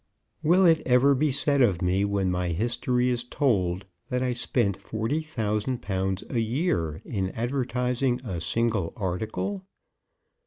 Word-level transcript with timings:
"Will 0.41 0.65
it 0.65 0.79
ever 0.83 1.13
be 1.13 1.31
said 1.31 1.61
of 1.61 1.79
me 1.79 2.03
when 2.05 2.31
my 2.31 2.47
history 2.49 3.09
is 3.11 3.23
told 3.23 3.85
that 4.09 4.23
I 4.23 4.33
spent 4.33 4.75
forty 4.81 5.21
thousand 5.21 5.83
pounds 5.83 6.23
a 6.27 6.39
year 6.39 7.03
in 7.05 7.29
advertising 7.29 8.19
a 8.23 8.41
single 8.41 8.93
article? 8.97 9.63